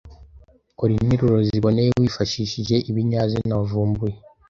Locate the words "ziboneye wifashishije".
1.47-2.75